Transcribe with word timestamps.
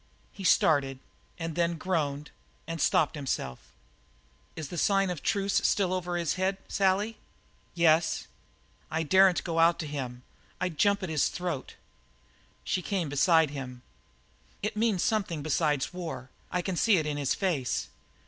He 0.31 0.43
started, 0.43 0.97
and 1.37 1.55
then 1.55 1.77
groaned 1.77 2.31
and 2.65 2.81
stopped 2.81 3.13
himself. 3.13 3.59
"Is 4.55 4.69
the 4.69 4.77
sign 4.79 5.11
of 5.11 5.19
the 5.19 5.23
truce 5.23 5.53
still 5.63 5.93
over 5.93 6.17
his 6.17 6.33
head, 6.41 6.57
Sally?" 6.67 7.19
"Yes." 7.75 8.25
"I 8.89 9.03
daren't 9.03 9.43
go 9.43 9.59
out 9.59 9.77
to 9.77 9.85
him 9.85 10.23
I'd 10.59 10.79
jump 10.79 11.03
at 11.03 11.09
his 11.09 11.27
throat." 11.29 11.75
She 12.63 12.81
came 12.81 13.09
beside 13.09 13.51
him. 13.51 13.83
"It 14.63 14.75
means 14.75 15.03
something 15.03 15.43
besides 15.43 15.93
war. 15.93 16.31
I 16.49 16.63
can 16.63 16.75
see 16.75 16.97
it 16.97 17.05
in 17.05 17.17
his 17.17 17.35
face. 17.35 17.87